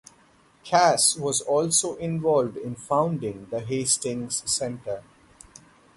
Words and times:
Kass 0.63 1.15
was 1.15 1.41
also 1.41 1.93
involved 1.97 2.57
in 2.57 2.73
founding 2.73 3.45
the 3.51 3.59
Hastings 3.59 4.41
Center. 4.51 5.03